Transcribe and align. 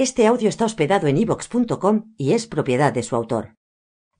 Este 0.00 0.26
audio 0.26 0.48
está 0.48 0.64
hospedado 0.64 1.08
en 1.08 1.18
ivox.com 1.18 2.14
y 2.16 2.32
es 2.32 2.46
propiedad 2.46 2.90
de 2.90 3.02
su 3.02 3.16
autor. 3.16 3.56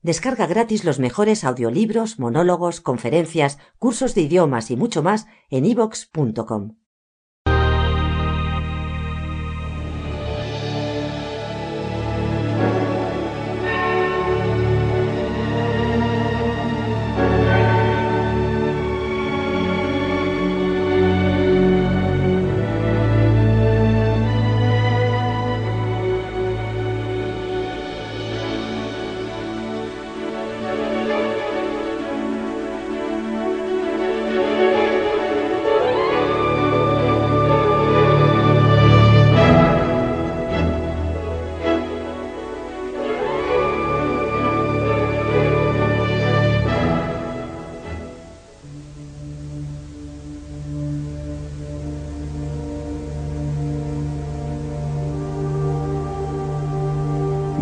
Descarga 0.03 0.45
gratis 0.45 0.85
los 0.85 0.99
mejores 0.99 1.43
audiolibros, 1.43 2.19
monólogos, 2.19 2.81
conferencias, 2.81 3.57
cursos 3.79 4.13
de 4.13 4.21
idiomas 4.21 4.69
y 4.69 4.75
mucho 4.75 5.01
más 5.01 5.25
en 5.49 5.65
ivox.com. 5.65 6.75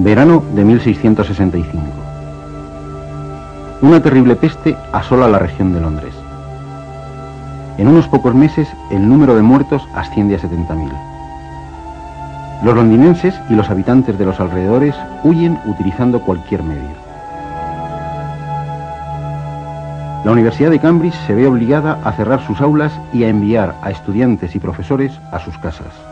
Verano 0.10 0.44
de 0.56 0.66
1665. 0.66 1.84
Una 3.84 4.02
terrible 4.02 4.36
peste 4.36 4.76
asola 4.92 5.28
la 5.28 5.38
región 5.38 5.72
de 5.72 5.82
Londres. 5.82 6.16
En 7.78 7.88
unos 7.88 8.08
pocos 8.08 8.34
meses 8.34 8.68
el 8.90 9.08
número 9.08 9.36
de 9.36 9.44
muertos 9.44 9.88
asciende 9.94 10.34
a 10.34 10.40
70.000. 10.40 10.90
Los 12.64 12.74
londinenses 12.74 13.36
y 13.52 13.54
los 13.54 13.70
habitantes 13.70 14.18
de 14.18 14.26
los 14.26 14.40
alrededores 14.40 14.96
huyen 15.24 15.60
utilizando 15.68 16.22
cualquier 16.22 16.64
medio. 16.64 16.96
La 20.26 20.32
Universidad 20.32 20.72
de 20.72 20.80
Cambridge 20.80 21.14
se 21.28 21.36
ve 21.36 21.46
obligada 21.46 22.00
a 22.04 22.14
cerrar 22.14 22.44
sus 22.48 22.62
aulas 22.62 23.00
y 23.14 23.26
a 23.26 23.30
enviar 23.30 23.76
a 23.84 23.92
estudiantes 23.92 24.56
y 24.56 24.60
profesores 24.60 25.20
a 25.32 25.38
sus 25.38 25.56
casas. 25.60 26.09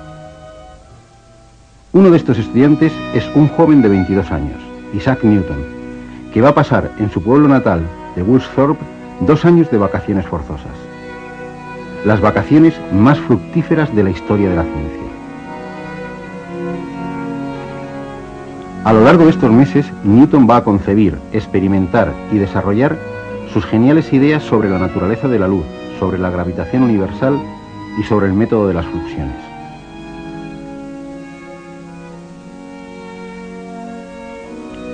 Uno 1.97 2.11
de 2.11 2.17
estos 2.17 2.37
estudiantes 2.37 2.93
es 3.15 3.27
un 3.33 3.47
joven 3.47 3.81
de 3.81 3.89
22 3.89 4.29
años, 4.29 4.61
Isaac 4.93 5.23
Newton, 5.23 5.57
que 6.31 6.43
va 6.43 6.49
a 6.49 6.53
pasar 6.53 6.91
en 6.99 7.09
su 7.09 7.23
pueblo 7.23 7.47
natal 7.47 7.81
de 8.15 8.21
Woolsthorpe 8.21 8.85
dos 9.21 9.45
años 9.45 9.71
de 9.71 9.79
vacaciones 9.79 10.27
forzosas. 10.27 10.77
Las 12.05 12.21
vacaciones 12.21 12.75
más 12.93 13.17
fructíferas 13.17 13.95
de 13.95 14.03
la 14.03 14.11
historia 14.11 14.47
de 14.47 14.55
la 14.57 14.61
ciencia. 14.61 15.01
A 18.83 18.93
lo 18.93 19.03
largo 19.03 19.23
de 19.23 19.31
estos 19.31 19.51
meses, 19.51 19.91
Newton 20.03 20.47
va 20.47 20.57
a 20.57 20.63
concebir, 20.63 21.17
experimentar 21.33 22.13
y 22.31 22.37
desarrollar 22.37 22.95
sus 23.51 23.65
geniales 23.65 24.13
ideas 24.13 24.43
sobre 24.43 24.69
la 24.69 24.77
naturaleza 24.77 25.27
de 25.27 25.39
la 25.39 25.47
luz, 25.47 25.65
sobre 25.99 26.19
la 26.19 26.29
gravitación 26.29 26.83
universal 26.83 27.41
y 27.99 28.03
sobre 28.03 28.27
el 28.27 28.33
método 28.33 28.67
de 28.67 28.75
las 28.75 28.85
fluxiones. 28.85 29.46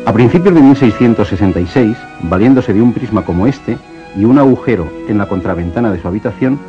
A 0.06 0.12
principios 0.12 0.54
de 0.54 0.62
1666, 0.62 1.98
valiéndose 2.24 2.74
de 2.74 2.82
un 2.82 2.92
prisma 2.92 3.24
como 3.24 3.48
este 3.48 3.78
y 4.18 4.26
un 4.26 4.38
agujero 4.38 4.92
en 5.08 5.18
la 5.18 5.28
contraventana 5.28 5.92
de 5.94 6.02
su 6.02 6.08
habitación, 6.10 6.60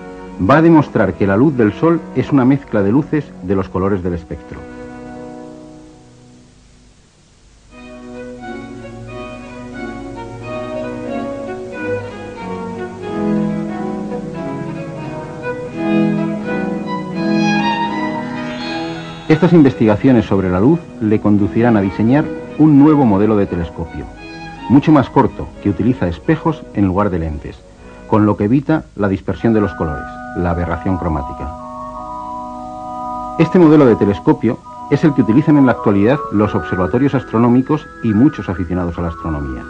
va 0.49 0.59
a 0.59 0.62
demostrar 0.62 1.15
que 1.15 1.27
la 1.27 1.37
luz 1.37 1.56
del 1.56 1.72
Sol 1.72 2.00
es 2.15 2.31
una 2.31 2.45
mezcla 2.45 2.81
de 2.83 2.93
luces 2.93 3.25
de 3.43 3.56
los 3.56 3.69
colores 3.69 4.05
del 4.05 4.15
espectro. 4.15 4.61
Estas 19.28 19.53
investigaciones 19.53 20.25
sobre 20.27 20.51
la 20.51 20.61
luz 20.61 20.78
le 21.01 21.21
conducirán 21.21 21.77
a 21.77 21.81
diseñar 21.81 22.25
un 22.59 22.78
nuevo 22.78 23.04
modelo 23.04 23.37
de 23.37 23.47
telescopio, 23.47 24.04
mucho 24.69 24.92
más 24.92 25.10
corto, 25.10 25.48
que 25.62 25.70
utiliza 25.70 26.09
espejos 26.09 26.62
en 26.75 26.87
lugar 26.87 27.10
de 27.10 27.19
lentes, 27.19 27.59
con 28.09 28.26
lo 28.26 28.37
que 28.37 28.44
evita 28.44 28.84
la 28.97 29.09
dispersión 29.09 29.54
de 29.54 29.60
los 29.60 29.75
colores, 29.75 30.04
la 30.37 30.50
aberración 30.50 30.97
cromática. 30.97 31.53
Este 33.38 33.59
modelo 33.59 33.87
de 33.87 33.97
telescopio 33.97 34.59
es 34.91 35.03
el 35.03 35.15
que 35.15 35.22
utilizan 35.22 35.56
en 35.56 35.66
la 35.66 35.72
actualidad 35.72 36.19
los 36.32 36.54
observatorios 36.54 37.15
astronómicos 37.15 37.87
y 38.03 38.12
muchos 38.12 38.48
aficionados 38.48 38.97
a 38.98 39.03
la 39.03 39.09
astronomía. 39.09 39.65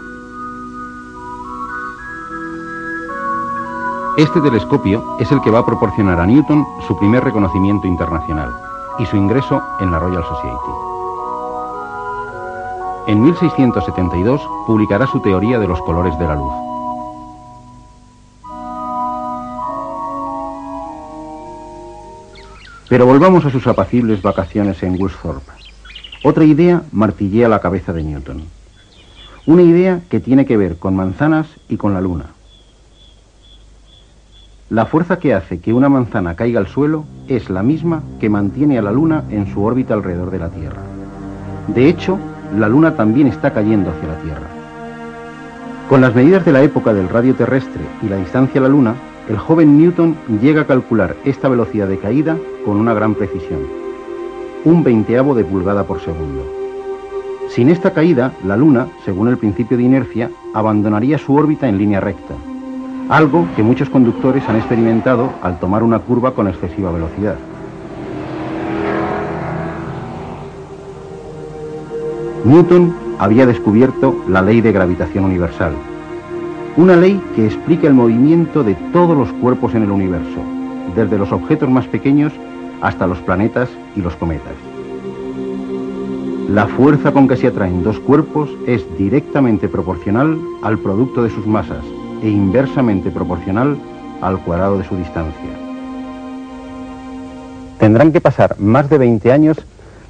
Este 4.17 4.39
telescopio 4.39 5.03
es 5.19 5.31
el 5.31 5.41
que 5.41 5.51
va 5.51 5.59
a 5.59 5.65
proporcionar 5.65 6.19
a 6.19 6.25
Newton 6.25 6.65
su 6.87 6.97
primer 6.97 7.23
reconocimiento 7.23 7.87
internacional 7.87 8.49
y 8.97 9.05
su 9.05 9.17
ingreso 9.17 9.61
en 9.79 9.91
la 9.91 9.99
Royal 9.99 10.23
Society. 10.23 10.94
En 13.07 13.21
1672 13.21 14.41
publicará 14.65 15.05
su 15.05 15.19
teoría 15.19 15.59
de 15.59 15.67
los 15.67 15.79
colores 15.83 16.17
de 16.17 16.25
la 16.25 16.35
luz. 16.35 16.53
Pero 22.89 23.05
volvamos 23.05 23.45
a 23.45 23.51
sus 23.51 23.67
apacibles 23.67 24.23
vacaciones 24.23 24.81
en 24.81 24.99
Woolsthorpe. 24.99 25.51
Otra 26.23 26.45
idea 26.45 26.81
martillea 26.91 27.47
la 27.47 27.59
cabeza 27.59 27.93
de 27.93 28.01
Newton. 28.01 28.43
Una 29.45 29.61
idea 29.61 30.01
que 30.09 30.19
tiene 30.19 30.47
que 30.47 30.57
ver 30.57 30.77
con 30.77 30.95
manzanas 30.95 31.45
y 31.69 31.77
con 31.77 31.93
la 31.93 32.01
luna. 32.01 32.31
La 34.71 34.87
fuerza 34.87 35.19
que 35.19 35.35
hace 35.35 35.59
que 35.59 35.73
una 35.73 35.89
manzana 35.89 36.35
caiga 36.35 36.59
al 36.59 36.67
suelo 36.67 37.05
es 37.27 37.51
la 37.51 37.61
misma 37.61 38.01
que 38.19 38.31
mantiene 38.31 38.79
a 38.79 38.81
la 38.81 38.91
luna 38.91 39.25
en 39.29 39.45
su 39.53 39.63
órbita 39.63 39.93
alrededor 39.93 40.31
de 40.31 40.39
la 40.39 40.49
Tierra. 40.49 40.81
De 41.67 41.87
hecho, 41.87 42.17
la 42.57 42.67
luna 42.69 42.95
también 42.95 43.27
está 43.27 43.53
cayendo 43.53 43.91
hacia 43.91 44.07
la 44.07 44.17
Tierra. 44.19 44.47
Con 45.89 46.01
las 46.01 46.15
medidas 46.15 46.43
de 46.45 46.51
la 46.51 46.63
época 46.63 46.93
del 46.93 47.09
radio 47.09 47.35
terrestre 47.35 47.81
y 48.01 48.09
la 48.09 48.17
distancia 48.17 48.59
a 48.59 48.63
la 48.63 48.69
luna, 48.69 48.95
el 49.29 49.37
joven 49.37 49.77
Newton 49.77 50.15
llega 50.41 50.61
a 50.61 50.67
calcular 50.67 51.15
esta 51.25 51.47
velocidad 51.49 51.87
de 51.87 51.99
caída 51.99 52.37
con 52.63 52.77
una 52.77 52.93
gran 52.93 53.15
precisión, 53.15 53.59
un 54.63 54.83
veinteavo 54.83 55.35
de 55.35 55.43
pulgada 55.43 55.83
por 55.83 55.99
segundo. 55.99 56.43
Sin 57.49 57.69
esta 57.69 57.91
caída, 57.91 58.33
la 58.43 58.57
luna, 58.57 58.87
según 59.03 59.27
el 59.27 59.37
principio 59.37 59.77
de 59.77 59.83
inercia, 59.83 60.31
abandonaría 60.53 61.17
su 61.17 61.35
órbita 61.35 61.67
en 61.67 61.77
línea 61.77 61.99
recta, 61.99 62.33
algo 63.09 63.47
que 63.55 63.63
muchos 63.63 63.89
conductores 63.89 64.47
han 64.49 64.55
experimentado 64.55 65.29
al 65.41 65.59
tomar 65.59 65.83
una 65.83 65.99
curva 65.99 66.33
con 66.33 66.47
excesiva 66.47 66.91
velocidad. 66.91 67.35
Newton 72.45 72.95
había 73.17 73.47
descubierto 73.47 74.15
la 74.29 74.43
ley 74.43 74.61
de 74.61 74.71
gravitación 74.71 75.25
universal, 75.25 75.73
una 76.77 76.95
ley 76.95 77.19
que 77.35 77.47
explica 77.47 77.87
el 77.87 77.95
movimiento 77.95 78.63
de 78.63 78.75
todos 78.93 79.17
los 79.17 79.33
cuerpos 79.41 79.73
en 79.73 79.81
el 79.81 79.89
universo, 79.89 80.41
desde 80.95 81.17
los 81.17 81.31
objetos 81.31 81.67
más 81.71 81.87
pequeños 81.87 82.31
hasta 82.81 83.07
los 83.07 83.17
planetas 83.17 83.67
y 83.95 84.01
los 84.01 84.15
cometas. 84.15 84.53
La 86.47 86.67
fuerza 86.67 87.11
con 87.11 87.27
que 87.27 87.35
se 87.35 87.47
atraen 87.47 87.81
dos 87.81 87.99
cuerpos 87.99 88.51
es 88.67 88.85
directamente 88.95 89.67
proporcional 89.67 90.39
al 90.61 90.77
producto 90.77 91.23
de 91.23 91.31
sus 91.31 91.47
masas 91.47 91.83
e 92.21 92.29
inversamente 92.29 93.09
proporcional 93.09 93.75
al 94.21 94.37
cuadrado 94.41 94.77
de 94.77 94.83
su 94.83 94.95
distancia. 94.95 95.49
Tendrán 97.79 98.11
que 98.11 98.21
pasar 98.21 98.55
más 98.59 98.87
de 98.87 98.99
20 98.99 99.31
años 99.31 99.57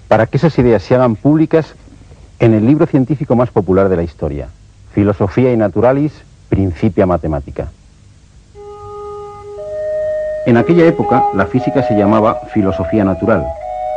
para 0.09 0.27
que 0.27 0.35
esas 0.35 0.59
ideas 0.59 0.83
se 0.83 0.95
hagan 0.95 1.15
públicas 1.15 1.75
en 2.39 2.53
el 2.53 2.65
libro 2.65 2.85
científico 2.85 3.35
más 3.35 3.49
popular 3.49 3.89
de 3.89 3.95
la 3.95 4.03
historia, 4.03 4.49
Filosofía 4.93 5.53
y 5.53 5.57
Naturalis, 5.57 6.13
Principia 6.49 7.05
Matemática. 7.05 7.69
En 10.45 10.57
aquella 10.57 10.85
época 10.85 11.23
la 11.33 11.45
física 11.47 11.81
se 11.83 11.97
llamaba 11.97 12.41
filosofía 12.53 13.03
natural, 13.03 13.45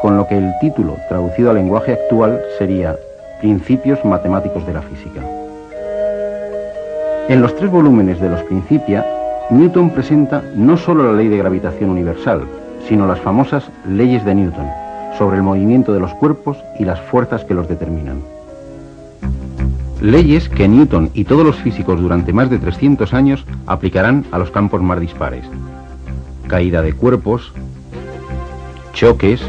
con 0.00 0.16
lo 0.16 0.26
que 0.26 0.38
el 0.38 0.52
título, 0.60 0.96
traducido 1.08 1.50
al 1.50 1.56
lenguaje 1.56 1.92
actual, 1.92 2.40
sería 2.58 2.96
Principios 3.40 4.04
Matemáticos 4.04 4.66
de 4.66 4.72
la 4.72 4.82
Física. 4.82 5.20
En 7.28 7.42
los 7.42 7.54
tres 7.56 7.70
volúmenes 7.70 8.20
de 8.20 8.30
los 8.30 8.42
Principia, 8.44 9.04
Newton 9.50 9.90
presenta 9.90 10.42
no 10.54 10.76
solo 10.76 11.04
la 11.04 11.18
ley 11.18 11.28
de 11.28 11.38
gravitación 11.38 11.90
universal, 11.90 12.42
sino 12.88 13.06
las 13.06 13.20
famosas 13.20 13.64
leyes 13.86 14.24
de 14.24 14.34
Newton, 14.34 14.66
sobre 15.18 15.38
el 15.38 15.42
movimiento 15.42 15.92
de 15.92 16.00
los 16.00 16.14
cuerpos 16.14 16.56
y 16.78 16.84
las 16.84 17.00
fuerzas 17.00 17.44
que 17.44 17.54
los 17.54 17.68
determinan. 17.68 18.22
Leyes 20.00 20.48
que 20.48 20.68
Newton 20.68 21.10
y 21.12 21.24
todos 21.24 21.44
los 21.44 21.56
físicos 21.56 22.00
durante 22.00 22.32
más 22.32 22.48
de 22.48 22.58
300 22.58 23.12
años 23.12 23.44
aplicarán 23.66 24.24
a 24.30 24.38
los 24.38 24.52
campos 24.52 24.80
más 24.80 25.00
dispares, 25.00 25.44
caída 26.46 26.82
de 26.82 26.92
cuerpos, 26.92 27.52
choques, 28.92 29.42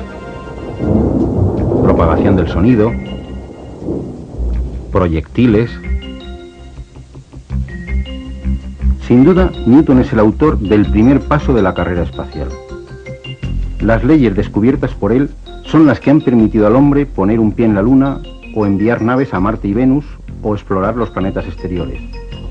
propagación 1.83 2.36
del 2.36 2.48
sonido, 2.48 2.92
proyectiles. 4.92 5.69
Sin 9.07 9.24
duda, 9.24 9.51
Newton 9.68 10.01
es 10.01 10.12
el 10.13 10.19
autor 10.19 10.57
del 10.57 10.89
primer 10.89 11.19
paso 11.21 11.54
de 11.54 11.62
la 11.62 11.75
carrera 11.75 12.04
espacial. 12.04 12.50
Las 13.81 14.04
leyes 14.04 14.36
descubiertas 14.36 14.94
por 14.94 15.12
él 15.12 15.30
son 15.71 15.86
las 15.86 16.00
que 16.00 16.10
han 16.10 16.21
permitido 16.21 16.66
al 16.66 16.75
hombre 16.75 17.06
poner 17.06 17.39
un 17.39 17.51
pie 17.51 17.66
en 17.66 17.75
la 17.75 17.83
Luna 17.83 18.19
o 18.56 18.66
enviar 18.66 19.04
naves 19.04 19.36
a 19.36 19.39
Marte 19.39 19.68
y 19.68 19.74
Venus 19.74 20.04
o 20.42 20.56
explorar 20.56 20.95
los 20.95 21.12
planetas 21.12 21.45
exteriores, 21.45 22.01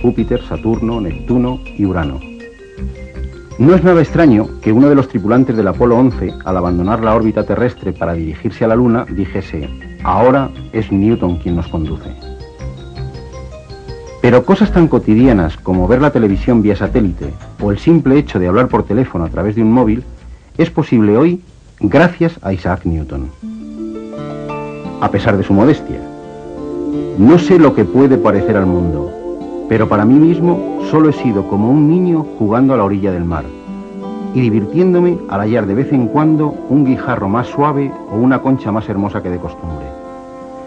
Júpiter, 0.01 0.41
Saturno, 0.45 1.01
Neptuno 1.01 1.59
y 1.65 1.85
Urano. 1.85 2.21
No 3.59 3.75
es 3.75 3.83
nada 3.83 4.01
extraño 4.01 4.47
que 4.63 4.73
uno 4.73 4.89
de 4.89 4.95
los 4.95 5.09
tripulantes 5.09 5.57
del 5.57 5.67
Apolo 5.67 5.97
11, 5.99 6.33
al 6.45 6.57
abandonar 6.57 7.03
la 7.03 7.17
órbita 7.17 7.45
terrestre 7.45 7.93
para 7.93 8.13
dirigirse 8.13 8.65
a 8.65 8.69
la 8.69 8.77
Luna, 8.77 9.05
dijese, 9.11 9.69
ahora 10.05 10.51
es 10.73 10.93
Newton 10.93 11.39
quien 11.39 11.57
nos 11.57 11.67
conduce. 11.67 12.15
Pero 14.23 14.45
cosas 14.45 14.73
tan 14.73 14.87
cotidianas 14.87 15.57
como 15.57 15.89
ver 15.89 16.01
la 16.01 16.13
televisión 16.13 16.63
vía 16.63 16.77
satélite 16.77 17.33
o 17.61 17.73
el 17.73 17.79
simple 17.79 18.17
hecho 18.17 18.39
de 18.39 18.47
hablar 18.47 18.69
por 18.69 18.85
teléfono 18.85 19.25
a 19.25 19.29
través 19.29 19.57
de 19.57 19.63
un 19.63 19.73
móvil 19.73 20.05
es 20.57 20.71
posible 20.71 21.17
hoy 21.17 21.43
gracias 21.81 22.39
a 22.43 22.53
Isaac 22.53 22.85
Newton. 22.85 23.31
A 25.01 25.11
pesar 25.11 25.37
de 25.37 25.45
su 25.45 25.53
modestia. 25.53 26.01
No 27.19 27.39
sé 27.39 27.59
lo 27.59 27.75
que 27.75 27.85
puede 27.85 28.19
parecer 28.19 28.57
al 28.57 28.67
mundo, 28.67 29.67
pero 29.69 29.89
para 29.89 30.05
mí 30.05 30.15
mismo 30.15 30.81
solo 30.91 31.11
he 31.11 31.13
sido 31.13 31.49
como 31.49 31.71
un 31.71 31.89
niño 31.89 32.27
jugando 32.39 32.75
a 32.75 32.77
la 32.77 32.85
orilla 32.85 33.13
del 33.13 33.25
mar 33.25 33.45
y 34.35 34.41
divirtiéndome 34.41 35.19
al 35.29 35.41
hallar 35.41 35.67
de 35.67 35.75
vez 35.75 35.93
en 35.93 36.09
cuando 36.09 36.49
un 36.69 36.85
guijarro 36.85 37.29
más 37.29 37.47
suave 37.47 37.93
o 38.11 38.17
una 38.17 38.43
concha 38.43 38.73
más 38.73 38.89
hermosa 38.89 39.23
que 39.23 39.31
de 39.31 39.39
costumbre, 39.39 39.87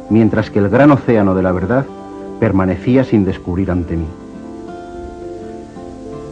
mientras 0.10 0.50
que 0.50 0.60
el 0.60 0.70
gran 0.70 0.92
océano 0.92 1.36
de 1.36 1.44
la 1.44 1.52
verdad 1.52 1.86
permanecía 2.40 3.04
sin 3.04 3.24
descubrir 3.24 3.70
ante 3.70 3.96
mí. 3.98 4.08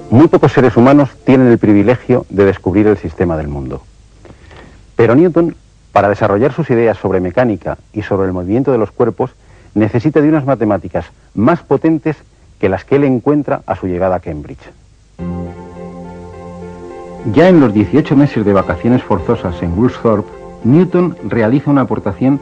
Muy 0.09 0.27
pocos 0.27 0.53
seres 0.53 0.75
humanos 0.75 1.09
tienen 1.23 1.47
el 1.47 1.59
privilegio 1.59 2.25
de 2.29 2.45
descubrir 2.45 2.87
el 2.87 2.97
sistema 2.97 3.37
del 3.37 3.47
mundo. 3.47 3.83
Pero 4.99 5.15
Newton, 5.15 5.55
para 5.93 6.09
desarrollar 6.09 6.51
sus 6.51 6.69
ideas 6.69 6.97
sobre 6.97 7.21
mecánica 7.21 7.77
y 7.93 8.01
sobre 8.01 8.27
el 8.27 8.33
movimiento 8.33 8.73
de 8.73 8.77
los 8.77 8.91
cuerpos, 8.91 9.31
necesita 9.73 10.19
de 10.19 10.27
unas 10.27 10.45
matemáticas 10.45 11.05
más 11.33 11.61
potentes 11.61 12.17
que 12.59 12.67
las 12.67 12.83
que 12.83 12.97
él 12.97 13.05
encuentra 13.05 13.61
a 13.65 13.77
su 13.77 13.87
llegada 13.87 14.17
a 14.17 14.19
Cambridge. 14.19 14.59
Ya 17.33 17.47
en 17.47 17.61
los 17.61 17.73
18 17.73 18.13
meses 18.17 18.43
de 18.43 18.51
vacaciones 18.51 19.01
forzosas 19.01 19.63
en 19.63 19.71
Woolsthorpe, 19.79 20.29
Newton 20.65 21.15
realiza 21.23 21.71
una 21.71 21.83
aportación 21.83 22.41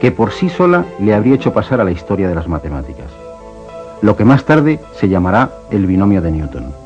que 0.00 0.12
por 0.12 0.30
sí 0.30 0.48
sola 0.48 0.84
le 1.00 1.12
habría 1.12 1.34
hecho 1.34 1.52
pasar 1.52 1.80
a 1.80 1.84
la 1.84 1.90
historia 1.90 2.28
de 2.28 2.36
las 2.36 2.46
matemáticas, 2.46 3.10
lo 4.00 4.16
que 4.16 4.24
más 4.24 4.44
tarde 4.44 4.78
se 4.94 5.08
llamará 5.08 5.50
el 5.72 5.86
binomio 5.86 6.22
de 6.22 6.30
Newton. 6.30 6.85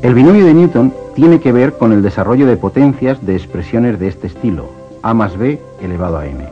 El 0.00 0.14
binomio 0.14 0.46
de 0.46 0.54
Newton 0.54 0.94
tiene 1.16 1.40
que 1.40 1.50
ver 1.50 1.72
con 1.76 1.92
el 1.92 2.02
desarrollo 2.02 2.46
de 2.46 2.56
potencias 2.56 3.26
de 3.26 3.34
expresiones 3.34 3.98
de 3.98 4.06
este 4.06 4.28
estilo, 4.28 4.66
a 5.02 5.12
más 5.12 5.36
b 5.36 5.60
elevado 5.82 6.18
a 6.18 6.26
n. 6.26 6.46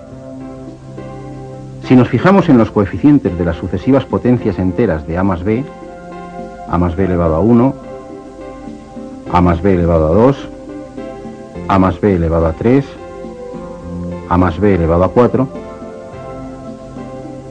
Si 1.85 1.95
nos 1.95 2.09
fijamos 2.09 2.49
en 2.49 2.59
los 2.59 2.73
coeficientes 2.73 3.39
de 3.39 3.45
las 3.45 3.57
sucesivas 3.57 4.05
potencias 4.05 4.59
enteras 4.59 5.07
de 5.07 5.17
a 5.17 5.23
más 5.23 5.45
b, 5.45 5.65
a 6.69 6.77
más 6.77 6.97
b 6.97 7.05
elevado 7.05 7.37
a 7.37 7.41
1, 7.41 7.75
a 9.33 9.41
más 9.41 9.63
b 9.63 9.75
elevado 9.75 10.09
a 10.09 10.15
2, 10.27 10.49
a 11.69 11.79
más 11.79 12.01
b 12.01 12.17
elevado 12.17 12.47
a 12.47 12.53
3, 12.53 12.85
a 14.29 14.37
más 14.37 14.59
b 14.59 14.75
elevado 14.75 15.05
a 15.05 15.09
4, 15.13 15.49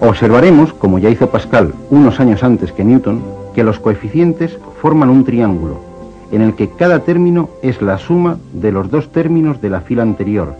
observaremos, 0.02 0.74
como 0.74 1.00
ya 1.00 1.10
hizo 1.10 1.30
Pascal 1.30 1.74
unos 1.90 2.20
años 2.20 2.44
antes 2.44 2.74
que 2.74 2.84
Newton, 2.84 3.24
que 3.54 3.64
los 3.64 3.80
coeficientes 3.80 4.60
forman 4.82 5.10
un 5.10 5.24
triángulo, 5.24 5.85
en 6.32 6.42
el 6.42 6.56
que 6.56 6.70
cada 6.70 7.00
término 7.00 7.50
es 7.62 7.82
la 7.82 7.98
suma 7.98 8.38
de 8.54 8.72
los 8.72 8.90
dos 8.90 9.12
términos 9.12 9.62
de 9.62 9.70
la 9.70 9.82
fila 9.82 10.04
anterior, 10.04 10.56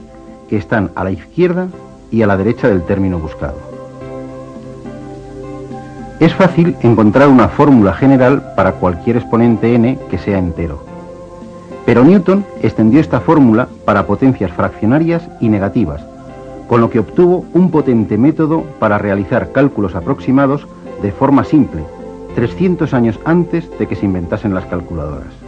que 0.50 0.58
están 0.58 0.92
a 0.96 1.04
la 1.04 1.12
izquierda 1.12 1.68
y 2.12 2.22
a 2.22 2.28
la 2.28 2.38
derecha 2.38 2.68
del 2.68 2.84
término 2.84 3.20
buscado. 3.20 3.58
Es 6.20 6.34
fácil 6.34 6.76
encontrar 6.82 7.28
una 7.28 7.50
fórmula 7.50 7.94
general 7.94 8.54
para 8.56 8.74
cualquier 8.74 9.18
exponente 9.18 9.76
n 9.76 10.00
que 10.10 10.18
sea 10.18 10.38
entero. 10.38 10.86
Pero 11.86 12.04
Newton 12.04 12.46
extendió 12.62 13.00
esta 13.00 13.20
fórmula 13.20 13.68
para 13.84 14.08
potencias 14.08 14.52
fraccionarias 14.52 15.28
y 15.42 15.50
negativas, 15.50 16.06
con 16.68 16.82
lo 16.82 16.90
que 16.90 17.00
obtuvo 17.00 17.46
un 17.54 17.70
potente 17.70 18.18
método 18.18 18.64
para 18.80 18.98
realizar 18.98 19.52
cálculos 19.52 19.94
aproximados 19.94 20.68
de 21.02 21.12
forma 21.12 21.44
simple, 21.44 21.84
300 22.34 22.94
años 22.94 23.20
antes 23.26 23.70
de 23.78 23.88
que 23.88 23.96
se 23.96 24.06
inventasen 24.06 24.54
las 24.54 24.66
calculadoras. 24.66 25.45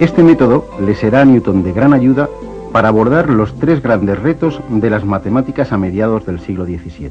Este 0.00 0.22
método 0.22 0.64
le 0.80 0.94
será 0.94 1.20
a 1.20 1.24
Newton 1.26 1.62
de 1.62 1.74
gran 1.74 1.92
ayuda 1.92 2.26
para 2.72 2.88
abordar 2.88 3.28
los 3.28 3.54
tres 3.58 3.82
grandes 3.82 4.18
retos 4.18 4.58
de 4.70 4.88
las 4.88 5.04
matemáticas 5.04 5.72
a 5.72 5.76
mediados 5.76 6.24
del 6.24 6.40
siglo 6.40 6.64
XVII. 6.64 7.10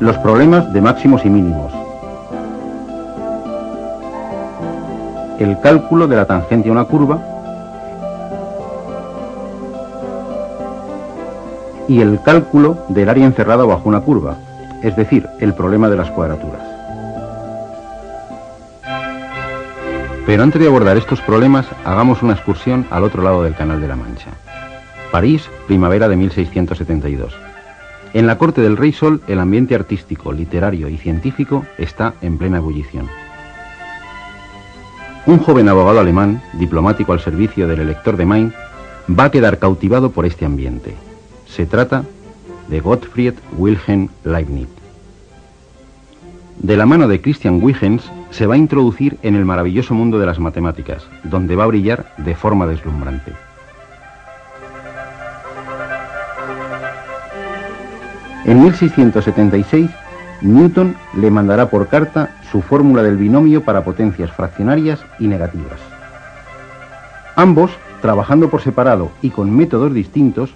Los 0.00 0.18
problemas 0.18 0.72
de 0.72 0.80
máximos 0.80 1.24
y 1.24 1.30
mínimos. 1.30 1.72
El 5.38 5.60
cálculo 5.60 6.08
de 6.08 6.16
la 6.16 6.24
tangente 6.24 6.68
a 6.68 6.72
una 6.72 6.84
curva. 6.84 7.22
Y 11.86 12.00
el 12.00 12.20
cálculo 12.22 12.76
del 12.88 13.08
área 13.08 13.24
encerrada 13.24 13.64
bajo 13.64 13.88
una 13.88 14.00
curva, 14.00 14.34
es 14.82 14.96
decir, 14.96 15.28
el 15.38 15.54
problema 15.54 15.88
de 15.88 15.96
las 15.96 16.10
cuadraturas. 16.10 16.67
Pero 20.28 20.42
antes 20.42 20.60
de 20.60 20.66
abordar 20.66 20.98
estos 20.98 21.22
problemas, 21.22 21.64
hagamos 21.86 22.22
una 22.22 22.34
excursión 22.34 22.86
al 22.90 23.02
otro 23.02 23.22
lado 23.22 23.42
del 23.42 23.54
Canal 23.54 23.80
de 23.80 23.88
la 23.88 23.96
Mancha. 23.96 24.28
París, 25.10 25.48
primavera 25.66 26.06
de 26.06 26.16
1672. 26.16 27.34
En 28.12 28.26
la 28.26 28.36
corte 28.36 28.60
del 28.60 28.76
Rey 28.76 28.92
Sol, 28.92 29.22
el 29.26 29.38
ambiente 29.38 29.74
artístico, 29.74 30.30
literario 30.30 30.90
y 30.90 30.98
científico 30.98 31.64
está 31.78 32.12
en 32.20 32.36
plena 32.36 32.58
ebullición. 32.58 33.08
Un 35.24 35.38
joven 35.38 35.66
abogado 35.70 36.00
alemán, 36.00 36.42
diplomático 36.52 37.14
al 37.14 37.20
servicio 37.20 37.66
del 37.66 37.80
elector 37.80 38.18
de 38.18 38.26
Main, 38.26 38.52
va 39.08 39.24
a 39.24 39.30
quedar 39.30 39.58
cautivado 39.58 40.10
por 40.10 40.26
este 40.26 40.44
ambiente. 40.44 40.94
Se 41.46 41.64
trata 41.64 42.04
de 42.68 42.80
Gottfried 42.80 43.32
Wilhelm 43.56 44.10
Leibniz. 44.24 44.68
De 46.58 46.76
la 46.76 46.84
mano 46.84 47.08
de 47.08 47.18
Christian 47.22 47.64
Huygens 47.64 48.10
se 48.30 48.46
va 48.46 48.54
a 48.54 48.58
introducir 48.58 49.18
en 49.22 49.34
el 49.34 49.44
maravilloso 49.44 49.94
mundo 49.94 50.18
de 50.18 50.26
las 50.26 50.38
matemáticas, 50.38 51.06
donde 51.24 51.56
va 51.56 51.64
a 51.64 51.68
brillar 51.68 52.06
de 52.18 52.34
forma 52.34 52.66
deslumbrante. 52.66 53.32
En 58.44 58.62
1676, 58.62 59.90
Newton 60.40 60.96
le 61.16 61.30
mandará 61.30 61.68
por 61.68 61.88
carta 61.88 62.36
su 62.50 62.62
fórmula 62.62 63.02
del 63.02 63.16
binomio 63.16 63.62
para 63.62 63.84
potencias 63.84 64.30
fraccionarias 64.30 65.04
y 65.18 65.26
negativas. 65.26 65.80
Ambos, 67.36 67.70
trabajando 68.00 68.48
por 68.48 68.62
separado 68.62 69.10
y 69.20 69.30
con 69.30 69.54
métodos 69.54 69.92
distintos, 69.92 70.54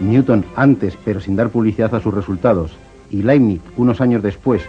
Newton 0.00 0.44
antes 0.56 0.96
pero 1.04 1.20
sin 1.20 1.36
dar 1.36 1.48
publicidad 1.48 1.94
a 1.94 2.00
sus 2.00 2.14
resultados 2.14 2.76
y 3.10 3.22
Leibniz 3.22 3.60
unos 3.76 4.00
años 4.00 4.22
después 4.22 4.62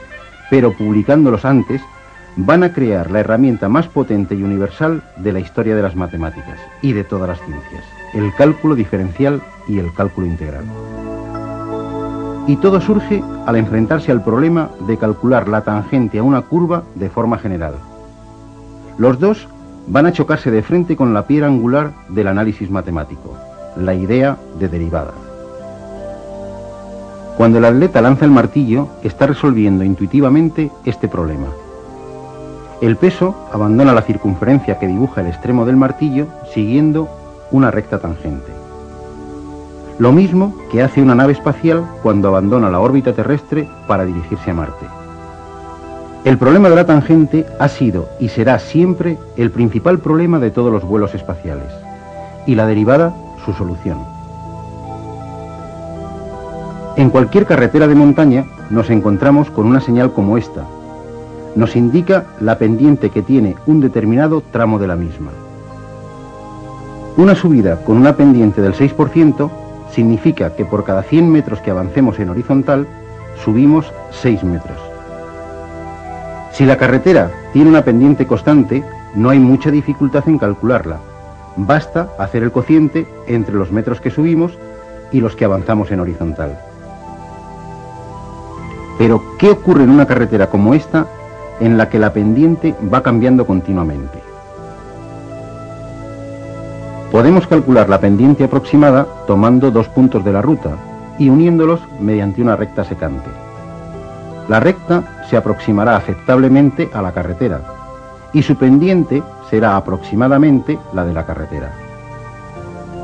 pero 0.49 0.73
publicándolos 0.73 1.45
antes, 1.45 1.81
van 2.37 2.63
a 2.63 2.73
crear 2.73 3.11
la 3.11 3.21
herramienta 3.21 3.69
más 3.69 3.87
potente 3.87 4.35
y 4.35 4.43
universal 4.43 5.03
de 5.17 5.33
la 5.33 5.39
historia 5.39 5.75
de 5.75 5.81
las 5.81 5.95
matemáticas 5.95 6.59
y 6.81 6.93
de 6.93 7.03
todas 7.03 7.29
las 7.29 7.39
ciencias, 7.39 7.83
el 8.13 8.33
cálculo 8.35 8.75
diferencial 8.75 9.41
y 9.67 9.79
el 9.79 9.93
cálculo 9.93 10.27
integral. 10.27 10.65
Y 12.47 12.57
todo 12.57 12.79
surge 12.79 13.23
al 13.45 13.55
enfrentarse 13.55 14.11
al 14.11 14.23
problema 14.23 14.69
de 14.87 14.97
calcular 14.97 15.47
la 15.47 15.61
tangente 15.61 16.19
a 16.19 16.23
una 16.23 16.41
curva 16.41 16.83
de 16.93 17.09
forma 17.09 17.37
general. 17.37 17.75
Los 18.97 19.19
dos 19.19 19.47
van 19.87 20.05
a 20.05 20.11
chocarse 20.11 20.51
de 20.51 20.61
frente 20.61 20.95
con 20.95 21.13
la 21.13 21.25
piedra 21.25 21.47
angular 21.47 21.91
del 22.09 22.27
análisis 22.27 22.69
matemático, 22.69 23.35
la 23.77 23.93
idea 23.93 24.37
de 24.59 24.67
derivada. 24.67 25.13
Cuando 27.37 27.57
el 27.57 27.65
atleta 27.65 28.01
lanza 28.01 28.25
el 28.25 28.31
martillo, 28.31 28.87
está 29.03 29.27
resolviendo 29.27 29.83
intuitivamente 29.83 30.71
este 30.85 31.07
problema. 31.07 31.47
El 32.81 32.97
peso 32.97 33.35
abandona 33.53 33.93
la 33.93 34.01
circunferencia 34.01 34.77
que 34.79 34.87
dibuja 34.87 35.21
el 35.21 35.27
extremo 35.27 35.65
del 35.65 35.77
martillo 35.77 36.27
siguiendo 36.53 37.07
una 37.51 37.71
recta 37.71 37.99
tangente. 37.99 38.51
Lo 39.97 40.11
mismo 40.11 40.53
que 40.71 40.83
hace 40.83 41.01
una 41.01 41.15
nave 41.15 41.31
espacial 41.31 41.85
cuando 42.03 42.27
abandona 42.27 42.69
la 42.69 42.81
órbita 42.81 43.13
terrestre 43.13 43.69
para 43.87 44.03
dirigirse 44.03 44.51
a 44.51 44.53
Marte. 44.53 44.85
El 46.25 46.37
problema 46.37 46.69
de 46.69 46.75
la 46.75 46.85
tangente 46.85 47.45
ha 47.59 47.69
sido 47.69 48.09
y 48.19 48.27
será 48.27 48.59
siempre 48.59 49.17
el 49.37 49.51
principal 49.51 49.99
problema 49.99 50.39
de 50.39 50.51
todos 50.51 50.71
los 50.71 50.83
vuelos 50.83 51.13
espaciales, 51.15 51.71
y 52.45 52.55
la 52.55 52.65
derivada 52.65 53.13
su 53.45 53.53
solución. 53.53 53.99
En 56.97 57.09
cualquier 57.09 57.45
carretera 57.45 57.87
de 57.87 57.95
montaña 57.95 58.45
nos 58.69 58.89
encontramos 58.89 59.49
con 59.51 59.65
una 59.65 59.79
señal 59.79 60.11
como 60.13 60.37
esta. 60.37 60.65
Nos 61.55 61.75
indica 61.75 62.25
la 62.41 62.57
pendiente 62.57 63.09
que 63.09 63.21
tiene 63.21 63.55
un 63.65 63.79
determinado 63.79 64.41
tramo 64.41 64.77
de 64.77 64.87
la 64.87 64.97
misma. 64.97 65.31
Una 67.17 67.33
subida 67.33 67.77
con 67.83 67.95
una 67.95 68.17
pendiente 68.17 68.61
del 68.61 68.73
6% 68.73 69.49
significa 69.91 70.53
que 70.55 70.65
por 70.65 70.83
cada 70.83 71.01
100 71.03 71.31
metros 71.31 71.61
que 71.61 71.71
avancemos 71.71 72.19
en 72.19 72.29
horizontal, 72.29 72.87
subimos 73.43 73.91
6 74.11 74.43
metros. 74.43 74.77
Si 76.51 76.65
la 76.65 76.77
carretera 76.77 77.31
tiene 77.53 77.69
una 77.69 77.83
pendiente 77.83 78.27
constante, 78.27 78.83
no 79.15 79.29
hay 79.29 79.39
mucha 79.39 79.71
dificultad 79.71 80.27
en 80.27 80.37
calcularla. 80.37 80.99
Basta 81.55 82.09
hacer 82.19 82.43
el 82.43 82.51
cociente 82.51 83.07
entre 83.27 83.55
los 83.55 83.71
metros 83.71 84.01
que 84.01 84.11
subimos 84.11 84.51
y 85.11 85.21
los 85.21 85.37
que 85.37 85.45
avanzamos 85.45 85.91
en 85.91 86.01
horizontal. 86.01 86.59
Pero, 88.97 89.21
¿qué 89.37 89.49
ocurre 89.49 89.83
en 89.83 89.89
una 89.89 90.05
carretera 90.05 90.49
como 90.49 90.73
esta 90.73 91.07
en 91.59 91.77
la 91.77 91.89
que 91.89 91.99
la 91.99 92.13
pendiente 92.13 92.75
va 92.93 93.01
cambiando 93.01 93.45
continuamente? 93.45 94.21
Podemos 97.11 97.47
calcular 97.47 97.87
la 97.87 97.99
pendiente 97.99 98.43
aproximada 98.43 99.07
tomando 99.25 99.71
dos 99.71 99.87
puntos 99.87 100.25
de 100.25 100.33
la 100.33 100.41
ruta 100.41 100.71
y 101.17 101.29
uniéndolos 101.29 101.79
mediante 101.99 102.41
una 102.41 102.55
recta 102.55 102.83
secante. 102.83 103.29
La 104.49 104.59
recta 104.59 105.23
se 105.29 105.37
aproximará 105.37 105.95
aceptablemente 105.95 106.89
a 106.93 107.01
la 107.01 107.13
carretera 107.13 107.61
y 108.33 108.43
su 108.43 108.57
pendiente 108.57 109.23
será 109.49 109.77
aproximadamente 109.77 110.77
la 110.93 111.05
de 111.05 111.13
la 111.13 111.25
carretera. 111.25 111.71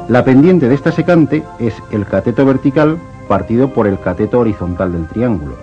La 0.09 0.25
pendiente 0.25 0.67
de 0.67 0.75
esta 0.75 0.91
secante 0.91 1.43
es 1.57 1.73
el 1.91 2.05
cateto 2.05 2.45
vertical 2.45 2.97
partido 3.29 3.69
por 3.69 3.87
el 3.87 3.97
cateto 3.97 4.39
horizontal 4.39 4.91
del 4.91 5.07
triángulo. 5.07 5.55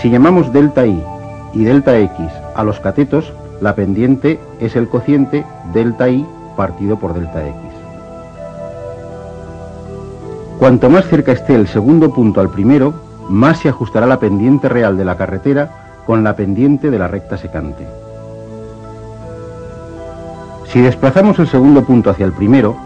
Si 0.00 0.10
llamamos 0.10 0.52
delta 0.52 0.84
i 0.84 1.00
y 1.52 1.64
delta 1.64 1.98
x 1.98 2.30
a 2.54 2.64
los 2.64 2.80
catetos, 2.80 3.32
la 3.60 3.74
pendiente 3.74 4.40
es 4.60 4.76
el 4.76 4.88
cociente 4.88 5.44
delta 5.72 6.08
i 6.08 6.26
partido 6.56 6.98
por 6.98 7.14
delta 7.14 7.46
x. 7.46 7.56
Cuanto 10.58 10.90
más 10.90 11.06
cerca 11.06 11.32
esté 11.32 11.54
el 11.54 11.66
segundo 11.66 12.12
punto 12.12 12.40
al 12.40 12.50
primero, 12.50 12.94
más 13.28 13.58
se 13.58 13.68
ajustará 13.68 14.06
la 14.06 14.20
pendiente 14.20 14.68
real 14.68 14.96
de 14.96 15.04
la 15.04 15.16
carretera 15.16 15.70
con 16.06 16.22
la 16.24 16.36
pendiente 16.36 16.90
de 16.90 16.98
la 16.98 17.08
recta 17.08 17.36
secante. 17.36 17.86
Si 20.66 20.80
desplazamos 20.80 21.38
el 21.38 21.48
segundo 21.48 21.84
punto 21.84 22.10
hacia 22.10 22.26
el 22.26 22.32
primero, 22.32 22.76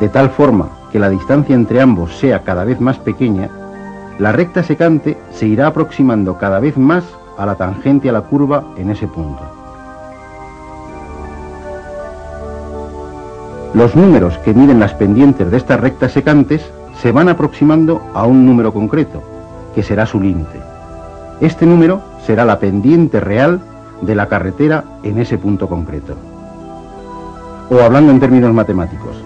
de 0.00 0.08
tal 0.08 0.30
forma 0.30 0.70
que 0.90 0.98
la 0.98 1.10
distancia 1.10 1.54
entre 1.54 1.80
ambos 1.80 2.16
sea 2.16 2.42
cada 2.42 2.64
vez 2.64 2.80
más 2.80 2.98
pequeña, 2.98 3.48
la 4.18 4.32
recta 4.32 4.62
secante 4.62 5.16
se 5.30 5.46
irá 5.46 5.68
aproximando 5.68 6.38
cada 6.38 6.60
vez 6.60 6.76
más 6.76 7.04
a 7.38 7.46
la 7.46 7.54
tangente 7.54 8.10
a 8.10 8.12
la 8.12 8.22
curva 8.22 8.64
en 8.76 8.90
ese 8.90 9.06
punto. 9.06 9.42
Los 13.74 13.94
números 13.94 14.36
que 14.38 14.52
miden 14.52 14.80
las 14.80 14.94
pendientes 14.94 15.50
de 15.50 15.56
estas 15.56 15.80
rectas 15.80 16.12
secantes 16.12 16.68
se 17.00 17.12
van 17.12 17.28
aproximando 17.28 18.02
a 18.12 18.26
un 18.26 18.44
número 18.44 18.74
concreto, 18.74 19.22
que 19.74 19.82
será 19.82 20.04
su 20.04 20.20
límite. 20.20 20.60
Este 21.40 21.64
número 21.64 22.00
será 22.26 22.44
la 22.44 22.58
pendiente 22.58 23.20
real 23.20 23.60
de 24.00 24.14
la 24.14 24.26
carretera 24.26 24.84
en 25.02 25.18
ese 25.18 25.38
punto 25.38 25.68
concreto. 25.68 26.14
O 27.70 27.80
hablando 27.80 28.10
en 28.10 28.18
términos 28.18 28.52
matemáticos, 28.52 29.22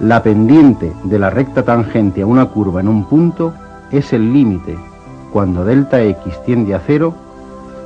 la 0.00 0.22
pendiente 0.22 0.92
de 1.02 1.18
la 1.18 1.30
recta 1.30 1.64
tangente 1.64 2.22
a 2.22 2.26
una 2.26 2.46
curva 2.46 2.80
en 2.80 2.88
un 2.88 3.04
punto 3.04 3.52
es 3.90 4.12
el 4.12 4.32
límite 4.32 4.76
cuando 5.32 5.64
delta 5.64 6.00
x 6.02 6.40
tiende 6.44 6.74
a 6.74 6.80
cero 6.86 7.14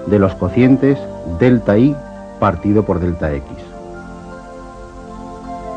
de 0.07 0.19
los 0.19 0.35
cocientes 0.35 0.99
delta 1.39 1.79
y 1.79 1.97
partido 2.41 2.85
por 2.85 3.01
delta 3.01 3.33
x. 3.33 3.47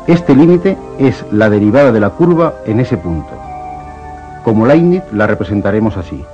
Este 0.06 0.34
límite 0.36 0.76
es 0.98 1.24
la 1.32 1.50
derivada 1.50 1.90
de 1.92 2.00
la 2.00 2.10
curva 2.10 2.54
en 2.64 2.80
ese 2.80 2.96
punto. 2.96 3.30
Como 4.44 4.66
Leibniz 4.66 5.02
la 5.12 5.26
representaremos 5.26 5.96
así. 5.96 6.24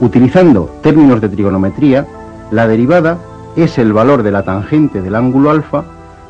Utilizando 0.00 0.68
términos 0.82 1.20
de 1.20 1.28
trigonometría, 1.28 2.06
la 2.50 2.66
derivada 2.66 3.18
es 3.54 3.78
el 3.78 3.92
valor 3.92 4.24
de 4.24 4.32
la 4.32 4.42
tangente 4.42 5.00
del 5.00 5.14
ángulo 5.14 5.50
alfa 5.50 5.84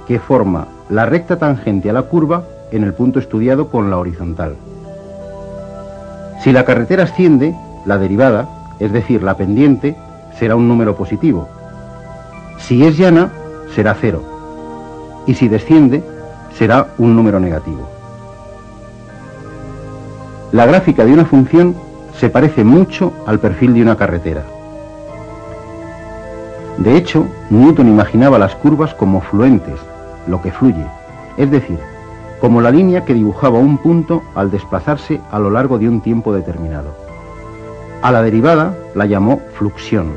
que 0.06 0.18
forma 0.18 0.66
la 0.90 1.06
recta 1.06 1.38
tangente 1.38 1.88
a 1.88 1.94
la 1.94 2.02
curva 2.02 2.44
en 2.70 2.84
el 2.84 2.92
punto 2.92 3.18
estudiado 3.18 3.68
con 3.68 3.90
la 3.90 3.96
horizontal. 3.98 4.56
Si 6.42 6.52
la 6.52 6.64
carretera 6.64 7.04
asciende, 7.04 7.54
la 7.86 7.98
derivada, 7.98 8.48
es 8.82 8.92
decir, 8.92 9.22
la 9.22 9.36
pendiente, 9.36 9.96
será 10.36 10.56
un 10.56 10.66
número 10.66 10.96
positivo. 10.96 11.48
Si 12.58 12.84
es 12.84 12.98
llana, 12.98 13.30
será 13.72 13.94
cero. 13.94 14.22
Y 15.24 15.34
si 15.34 15.46
desciende, 15.46 16.02
será 16.52 16.88
un 16.98 17.14
número 17.14 17.38
negativo. 17.38 17.88
La 20.50 20.66
gráfica 20.66 21.04
de 21.04 21.12
una 21.12 21.24
función 21.24 21.76
se 22.18 22.28
parece 22.28 22.64
mucho 22.64 23.12
al 23.24 23.38
perfil 23.38 23.72
de 23.74 23.82
una 23.82 23.96
carretera. 23.96 24.42
De 26.78 26.96
hecho, 26.96 27.24
Newton 27.50 27.86
imaginaba 27.86 28.36
las 28.36 28.56
curvas 28.56 28.94
como 28.94 29.20
fluentes, 29.20 29.78
lo 30.26 30.42
que 30.42 30.50
fluye, 30.50 30.86
es 31.36 31.48
decir, 31.52 31.78
como 32.40 32.60
la 32.60 32.72
línea 32.72 33.04
que 33.04 33.14
dibujaba 33.14 33.60
un 33.60 33.78
punto 33.78 34.24
al 34.34 34.50
desplazarse 34.50 35.20
a 35.30 35.38
lo 35.38 35.50
largo 35.50 35.78
de 35.78 35.88
un 35.88 36.00
tiempo 36.00 36.34
determinado. 36.34 37.11
A 38.02 38.10
la 38.10 38.20
derivada 38.20 38.74
la 38.96 39.06
llamó 39.06 39.40
fluxión. 39.54 40.08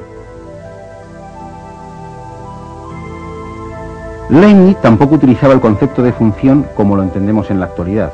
Leibniz 4.27 4.82
tampoco 4.82 5.15
utilizaba 5.15 5.54
el 5.54 5.62
concepto 5.62 6.01
de 6.01 6.12
función 6.12 6.65
como 6.75 6.96
lo 6.96 7.04
entendemos 7.04 7.51
en 7.51 7.60
la 7.60 7.68
actualidad. 7.68 8.12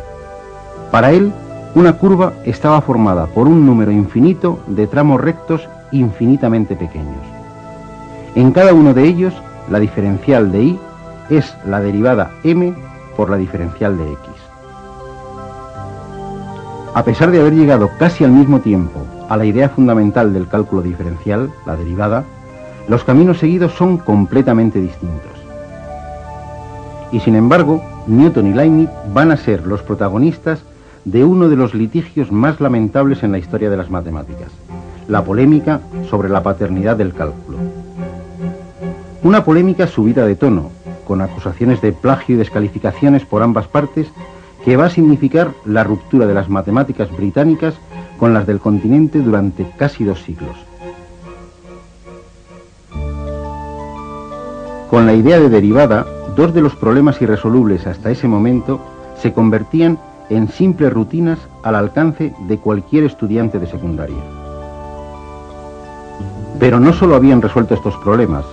Para 0.92 1.12
él, 1.12 1.32
una 1.74 1.94
curva 1.94 2.34
estaba 2.44 2.82
formada 2.82 3.28
por 3.28 3.48
un 3.48 3.66
número 3.66 3.92
infinito 3.92 4.60
de 4.68 4.88
tramos 4.88 5.22
rectos 5.22 5.70
infinitamente 5.94 6.76
pequeños. 6.76 7.24
En 8.36 8.52
cada 8.52 8.74
uno 8.74 8.94
de 8.94 9.06
ellos, 9.06 9.34
la 9.70 9.80
diferencial 9.80 10.52
de 10.52 10.64
y 10.64 10.80
es 11.30 11.56
la 11.66 11.80
derivada 11.80 12.32
m 12.44 12.74
por 13.16 13.30
la 13.30 13.38
diferencial 13.38 13.98
de 13.98 14.04
x. 14.04 14.22
A 16.94 17.04
pesar 17.06 17.32
de 17.32 17.40
haber 17.40 17.54
llegado 17.54 17.90
casi 17.98 18.26
al 18.26 18.32
mismo 18.32 18.60
tiempo 18.60 19.06
a 19.32 19.38
la 19.38 19.46
idea 19.46 19.70
fundamental 19.70 20.34
del 20.34 20.50
cálculo 20.50 20.82
diferencial, 20.82 21.54
la 21.66 21.78
derivada, 21.78 22.26
los 22.90 23.06
caminos 23.06 23.38
seguidos 23.38 23.72
son 23.72 23.96
completamente 23.96 24.82
distintos. 24.82 25.32
Y 27.14 27.22
sin 27.22 27.38
embargo, 27.38 27.82
Newton 28.08 28.48
y 28.48 28.54
Leibniz 28.54 28.90
van 29.14 29.32
a 29.32 29.38
ser 29.38 29.66
los 29.66 29.84
protagonistas 29.84 30.64
de 31.06 31.24
uno 31.24 31.48
de 31.48 31.56
los 31.56 31.74
litigios 31.74 32.30
más 32.30 32.60
lamentables 32.60 33.24
en 33.24 33.32
la 33.32 33.38
historia 33.38 33.70
de 33.70 33.78
las 33.78 33.90
matemáticas, 33.90 34.52
la 35.08 35.24
polémica 35.24 35.80
sobre 36.10 36.28
la 36.28 36.44
paternidad 36.44 36.98
del 36.98 37.14
cálculo. 37.14 37.58
Una 39.24 39.46
polémica 39.46 39.88
subida 39.88 40.26
de 40.26 40.36
tono, 40.36 40.72
con 41.08 41.22
acusaciones 41.22 41.80
de 41.80 41.94
plagio 41.94 42.36
y 42.36 42.38
descalificaciones 42.38 43.24
por 43.24 43.44
ambas 43.44 43.70
partes 43.70 44.12
que 44.66 44.76
va 44.76 44.88
a 44.88 44.90
significar 44.90 45.52
la 45.64 45.86
ruptura 45.86 46.28
de 46.28 46.34
las 46.34 46.50
matemáticas 46.50 47.10
británicas 47.16 47.76
con 48.22 48.36
las 48.36 48.46
del 48.46 48.60
continente 48.60 49.18
durante 49.18 49.66
casi 49.78 50.04
dos 50.04 50.22
siglos. 50.22 50.56
Con 54.92 55.08
la 55.08 55.14
idea 55.14 55.40
de 55.40 55.50
derivada, 55.50 56.06
dos 56.36 56.54
de 56.54 56.62
los 56.62 56.76
problemas 56.76 57.20
irresolubles 57.20 57.88
hasta 57.88 58.12
ese 58.12 58.28
momento 58.28 58.80
se 59.20 59.34
convertían 59.34 59.98
en 60.30 60.50
simples 60.50 60.94
rutinas 60.94 61.40
al 61.64 61.74
alcance 61.74 62.32
de 62.48 62.60
cualquier 62.60 63.06
estudiante 63.06 63.58
de 63.58 63.66
secundaria. 63.66 64.22
Pero 66.60 66.80
no 66.80 66.94
solo 66.94 67.16
habían 67.16 67.42
resuelto 67.42 67.74
estos 67.74 67.98
problemas, 67.98 68.46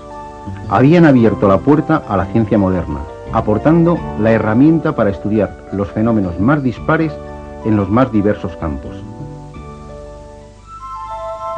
habían 0.70 1.04
abierto 1.04 1.46
la 1.46 1.58
puerta 1.58 2.02
a 2.08 2.16
la 2.16 2.24
ciencia 2.24 2.56
moderna, 2.56 3.00
aportando 3.34 3.98
la 4.18 4.32
herramienta 4.32 4.96
para 4.96 5.10
estudiar 5.10 5.68
los 5.74 5.88
fenómenos 5.88 6.40
más 6.40 6.62
dispares 6.62 7.12
en 7.66 7.76
los 7.76 7.90
más 7.90 8.10
diversos 8.10 8.56
campos. 8.56 8.96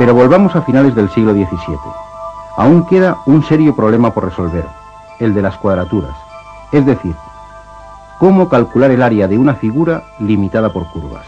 Pero 0.01 0.15
volvamos 0.15 0.57
a 0.57 0.63
finales 0.63 0.95
del 0.95 1.11
siglo 1.11 1.35
XVII. 1.35 1.77
Aún 2.57 2.87
queda 2.87 3.19
un 3.27 3.45
serio 3.45 3.77
problema 3.77 4.15
por 4.15 4.25
resolver, 4.25 4.65
el 5.19 5.35
de 5.35 5.43
las 5.43 5.59
cuadraturas, 5.59 6.17
es 6.73 6.87
decir, 6.87 7.15
cómo 8.19 8.49
calcular 8.49 8.91
el 8.93 9.03
área 9.03 9.29
de 9.29 9.37
una 9.37 9.57
figura 9.57 10.05
limitada 10.19 10.73
por 10.73 10.91
curvas. 10.91 11.27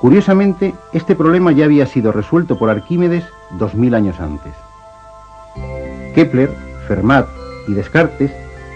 Curiosamente, 0.00 0.74
este 0.94 1.14
problema 1.14 1.52
ya 1.52 1.66
había 1.66 1.84
sido 1.84 2.10
resuelto 2.10 2.58
por 2.58 2.70
Arquímedes 2.70 3.26
dos 3.50 3.74
mil 3.74 3.94
años 3.94 4.18
antes. 4.18 4.54
Kepler, 6.14 6.56
Fermat 6.88 7.26
y 7.68 7.74
Descartes 7.74 8.32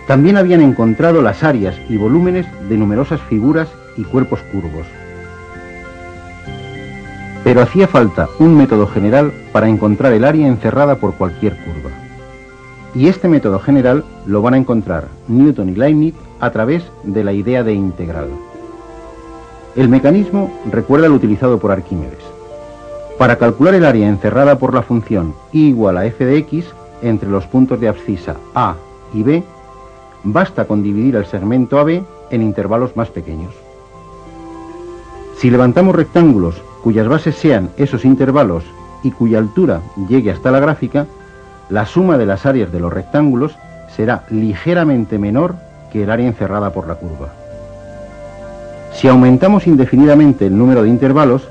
también 0.07 0.37
habían 0.37 0.61
encontrado 0.61 1.23
las 1.23 1.43
áreas 1.45 1.77
y 1.89 1.97
volúmenes 1.97 2.47
de 2.69 2.77
numerosas 2.77 3.23
figuras 3.23 3.71
y 3.97 4.05
cuerpos 4.05 4.41
curvos. 4.53 4.87
Pero 7.45 7.61
hacía 7.61 7.87
falta 7.87 8.29
un 8.39 8.57
método 8.57 8.87
general 8.87 9.33
para 9.53 9.69
encontrar 9.69 10.15
el 10.15 10.25
área 10.25 10.49
encerrada 10.49 10.97
por 10.97 11.15
cualquier 11.15 11.57
curva. 11.59 11.91
Y 12.95 13.09
este 13.09 13.29
método 13.29 13.59
general 13.59 14.05
lo 14.27 14.41
van 14.41 14.55
a 14.55 14.57
encontrar 14.57 15.09
Newton 15.29 15.69
y 15.69 15.75
Leibniz 15.75 16.15
a 16.41 16.51
través 16.51 16.83
de 17.03 17.23
la 17.23 17.33
idea 17.33 17.63
de 17.63 17.75
integral. 17.75 18.29
El 19.77 19.89
mecanismo 19.89 20.53
recuerda 20.71 21.07
el 21.07 21.13
utilizado 21.13 21.59
por 21.59 21.71
Arquímedes. 21.71 22.23
Para 23.19 23.37
calcular 23.37 23.75
el 23.75 23.85
área 23.85 24.09
encerrada 24.09 24.59
por 24.59 24.73
la 24.73 24.83
función 24.83 25.35
y 25.53 25.67
igual 25.67 25.99
a 25.99 26.07
f 26.07 26.25
de 26.25 26.39
x 26.39 26.67
entre 27.03 27.29
los 27.29 27.47
puntos 27.47 27.79
de 27.79 27.89
abscisa 27.89 28.37
a 28.55 28.77
y 29.13 29.23
b, 29.23 29.43
basta 30.23 30.65
con 30.65 30.83
dividir 30.83 31.17
el 31.17 31.27
segmento 31.27 31.79
AB 31.79 32.03
en 32.31 32.43
intervalos 32.43 32.97
más 32.97 33.11
pequeños. 33.11 33.53
Si 35.37 35.51
levantamos 35.51 35.95
rectángulos 35.95 36.63
cuyas 36.85 37.09
bases 37.09 37.35
sean 37.37 37.71
esos 37.79 38.05
intervalos 38.05 38.63
y 39.03 39.11
cuya 39.11 39.39
altura 39.39 39.81
llegue 40.07 40.31
hasta 40.31 40.51
la 40.51 40.61
gráfica, 40.61 41.07
la 41.71 41.87
suma 41.87 42.19
de 42.19 42.27
las 42.27 42.45
áreas 42.45 42.71
de 42.71 42.79
los 42.79 42.93
rectángulos 42.93 43.57
será 43.97 44.25
ligeramente 44.29 45.19
menor 45.19 45.55
que 45.91 46.03
el 46.03 46.11
área 46.11 46.27
encerrada 46.27 46.75
por 46.75 46.87
la 46.87 46.97
curva. 46.97 47.33
Si 48.93 49.09
aumentamos 49.09 49.67
indefinidamente 49.67 50.47
el 50.47 50.59
número 50.59 50.83
de 50.83 50.91
intervalos, 50.91 51.49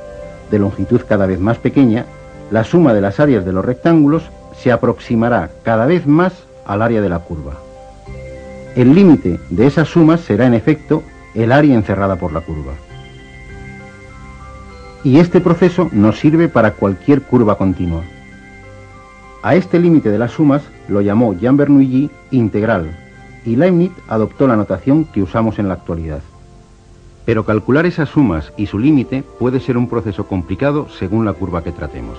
de 0.52 0.60
longitud 0.60 1.02
cada 1.10 1.26
vez 1.26 1.40
más 1.40 1.58
pequeña, 1.58 2.06
la 2.52 2.64
suma 2.64 2.94
de 2.94 3.02
las 3.02 3.20
áreas 3.20 3.44
de 3.44 3.54
los 3.54 3.66
rectángulos 3.66 4.30
se 4.56 4.72
aproximará 4.72 5.50
cada 5.64 5.88
vez 5.88 6.06
más 6.06 6.34
al 6.64 6.84
área 6.84 7.02
de 7.02 7.10
la 7.10 7.20
curva. 7.20 7.54
El 8.76 8.94
límite 8.94 9.40
de 9.50 9.66
esas 9.66 9.88
sumas 9.88 10.22
será 10.22 10.46
en 10.46 10.54
efecto 10.54 11.02
el 11.34 11.52
área 11.52 11.74
encerrada 11.74 12.18
por 12.18 12.34
la 12.34 12.42
curva. 12.42 12.74
Y 15.04 15.20
este 15.20 15.42
proceso 15.42 15.90
nos 15.92 16.20
sirve 16.20 16.48
para 16.48 16.72
cualquier 16.72 17.22
curva 17.22 17.58
continua. 17.58 18.04
A 19.42 19.56
este 19.56 19.78
límite 19.78 20.10
de 20.10 20.18
las 20.18 20.32
sumas 20.32 20.64
lo 20.88 21.02
llamó 21.02 21.34
Jean 21.34 21.58
Bernoulli 21.58 22.10
integral 22.32 22.98
y 23.46 23.58
Leibniz 23.58 23.92
adoptó 24.08 24.48
la 24.48 24.56
notación 24.56 25.04
que 25.04 25.22
usamos 25.22 25.60
en 25.60 25.68
la 25.68 25.74
actualidad. 25.74 26.22
Pero 27.26 27.44
calcular 27.44 27.86
esas 27.86 28.10
sumas 28.10 28.54
y 28.56 28.68
su 28.68 28.80
límite 28.80 29.24
puede 29.40 29.60
ser 29.60 29.78
un 29.78 29.90
proceso 29.90 30.26
complicado 30.28 30.88
según 30.98 31.26
la 31.26 31.34
curva 31.34 31.64
que 31.64 31.74
tratemos. 31.74 32.18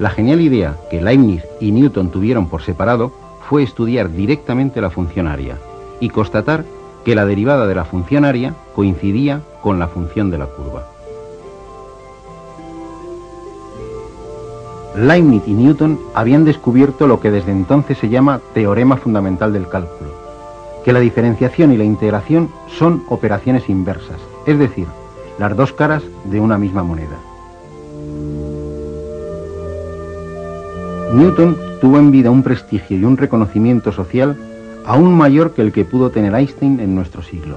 La 0.00 0.10
genial 0.10 0.40
idea 0.40 0.76
que 0.90 1.00
Leibniz 1.00 1.44
y 1.60 1.70
Newton 1.70 2.10
tuvieron 2.10 2.48
por 2.48 2.62
separado 2.62 3.12
fue 3.48 3.62
estudiar 3.62 4.10
directamente 4.10 4.80
la 4.80 4.90
funcionaria 4.90 5.58
y 6.00 6.08
constatar 6.08 6.64
que 7.04 7.14
la 7.14 7.26
derivada 7.26 7.68
de 7.68 7.74
la 7.76 7.84
funcionaria 7.84 8.54
coincidía 8.74 9.42
con 9.62 9.78
la 9.78 9.86
función 9.86 10.30
de 10.30 10.38
la 10.38 10.46
curva. 10.46 10.86
Leibniz 14.96 15.42
y 15.46 15.54
Newton 15.54 16.00
habían 16.14 16.44
descubierto 16.44 17.06
lo 17.06 17.20
que 17.20 17.30
desde 17.30 17.52
entonces 17.52 17.98
se 17.98 18.08
llama 18.08 18.40
teorema 18.54 18.96
fundamental 18.96 19.52
del 19.52 19.68
cálculo, 19.68 20.10
que 20.84 20.92
la 20.92 21.00
diferenciación 21.00 21.72
y 21.72 21.76
la 21.76 21.84
integración 21.84 22.50
son 22.66 23.04
operaciones 23.08 23.68
inversas, 23.68 24.18
es 24.46 24.58
decir, 24.58 24.86
las 25.38 25.56
dos 25.56 25.72
caras 25.72 26.02
de 26.24 26.40
una 26.40 26.58
misma 26.58 26.82
moneda. 26.82 27.16
Newton 31.14 31.56
tuvo 31.80 31.98
en 31.98 32.10
vida 32.10 32.30
un 32.30 32.42
prestigio 32.42 32.96
y 32.96 33.04
un 33.04 33.16
reconocimiento 33.16 33.92
social 33.92 34.36
aún 34.84 35.16
mayor 35.16 35.52
que 35.52 35.62
el 35.62 35.72
que 35.72 35.84
pudo 35.84 36.10
tener 36.10 36.34
Einstein 36.34 36.80
en 36.80 36.94
nuestro 36.94 37.22
siglo. 37.22 37.56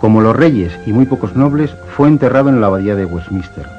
Como 0.00 0.20
los 0.20 0.36
reyes 0.36 0.72
y 0.86 0.92
muy 0.92 1.06
pocos 1.06 1.34
nobles, 1.34 1.74
fue 1.96 2.08
enterrado 2.08 2.50
en 2.50 2.60
la 2.60 2.66
abadía 2.66 2.94
de 2.94 3.06
Westminster. 3.06 3.75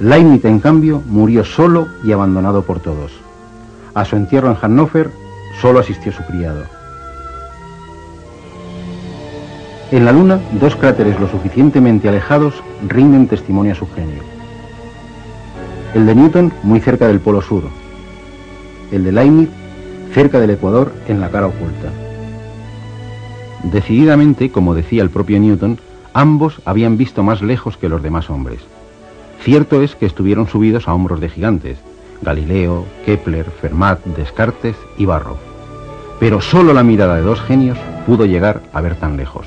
Leibniz, 0.00 0.44
en 0.44 0.60
cambio, 0.60 1.02
murió 1.06 1.44
solo 1.44 1.88
y 2.04 2.12
abandonado 2.12 2.62
por 2.62 2.78
todos. 2.78 3.12
A 3.94 4.04
su 4.04 4.14
entierro 4.14 4.48
en 4.48 4.54
Hannover 4.54 5.10
solo 5.60 5.80
asistió 5.80 6.12
su 6.12 6.22
criado. 6.24 6.64
En 9.90 10.04
la 10.04 10.12
Luna, 10.12 10.38
dos 10.60 10.76
cráteres 10.76 11.18
lo 11.18 11.28
suficientemente 11.28 12.08
alejados 12.08 12.54
rinden 12.86 13.26
testimonio 13.26 13.72
a 13.72 13.74
su 13.74 13.88
genio. 13.88 14.22
El 15.94 16.06
de 16.06 16.14
Newton 16.14 16.52
muy 16.62 16.80
cerca 16.80 17.08
del 17.08 17.20
polo 17.20 17.42
sur. 17.42 17.64
El 18.92 19.02
de 19.02 19.12
Leibniz 19.12 19.48
cerca 20.12 20.38
del 20.38 20.50
Ecuador 20.50 20.92
en 21.08 21.20
la 21.20 21.30
cara 21.30 21.46
oculta. 21.48 21.90
Decididamente, 23.64 24.50
como 24.52 24.74
decía 24.74 25.02
el 25.02 25.10
propio 25.10 25.40
Newton, 25.40 25.80
ambos 26.12 26.60
habían 26.64 26.96
visto 26.96 27.22
más 27.22 27.42
lejos 27.42 27.76
que 27.76 27.88
los 27.88 28.02
demás 28.02 28.30
hombres. 28.30 28.60
Cierto 29.40 29.82
es 29.82 29.94
que 29.94 30.06
estuvieron 30.06 30.48
subidos 30.48 30.88
a 30.88 30.94
hombros 30.94 31.20
de 31.20 31.28
gigantes, 31.28 31.78
Galileo, 32.22 32.84
Kepler, 33.04 33.46
Fermat, 33.46 34.04
Descartes 34.04 34.76
y 34.96 35.06
Barrow. 35.06 35.36
Pero 36.18 36.40
solo 36.40 36.72
la 36.72 36.82
mirada 36.82 37.16
de 37.16 37.22
dos 37.22 37.40
genios 37.40 37.78
pudo 38.06 38.26
llegar 38.26 38.62
a 38.72 38.80
ver 38.80 38.96
tan 38.96 39.16
lejos. 39.16 39.46